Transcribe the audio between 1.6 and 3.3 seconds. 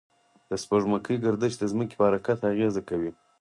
ځمکې پر حرکت اغېز کوي.